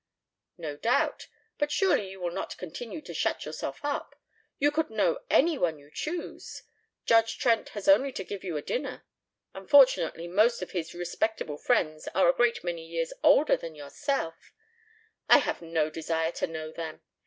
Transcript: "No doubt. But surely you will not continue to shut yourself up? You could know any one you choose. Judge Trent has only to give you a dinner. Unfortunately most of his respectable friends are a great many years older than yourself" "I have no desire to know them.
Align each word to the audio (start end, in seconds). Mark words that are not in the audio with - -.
"No 0.57 0.77
doubt. 0.77 1.27
But 1.59 1.71
surely 1.71 2.09
you 2.09 2.19
will 2.19 2.31
not 2.31 2.57
continue 2.57 3.03
to 3.03 3.13
shut 3.13 3.45
yourself 3.45 3.81
up? 3.85 4.19
You 4.57 4.71
could 4.71 4.89
know 4.89 5.19
any 5.29 5.59
one 5.59 5.77
you 5.77 5.91
choose. 5.93 6.63
Judge 7.05 7.37
Trent 7.37 7.69
has 7.77 7.87
only 7.87 8.11
to 8.13 8.23
give 8.23 8.43
you 8.43 8.57
a 8.57 8.63
dinner. 8.63 9.05
Unfortunately 9.53 10.27
most 10.27 10.63
of 10.63 10.71
his 10.71 10.95
respectable 10.95 11.59
friends 11.59 12.07
are 12.15 12.27
a 12.27 12.33
great 12.33 12.63
many 12.63 12.83
years 12.83 13.13
older 13.21 13.55
than 13.55 13.75
yourself" 13.75 14.51
"I 15.29 15.37
have 15.37 15.61
no 15.61 15.91
desire 15.91 16.31
to 16.31 16.47
know 16.47 16.71
them. 16.71 17.01